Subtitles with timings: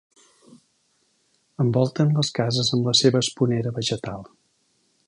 [1.65, 4.27] Envolten les cases amb la seva esponera vegetal.